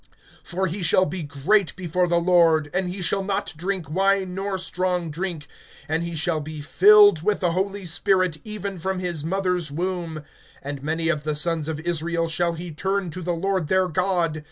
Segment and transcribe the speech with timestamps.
[0.43, 4.57] (15)For he shall be great before the Lord; and he shall not drink wine nor
[4.57, 5.45] strong drink;
[5.87, 10.23] and he shall be filled with the Holy Spirit, even from his mother's womb.
[10.65, 14.39] (16)And many of the sons of Israel shall he turn to the Lord their God.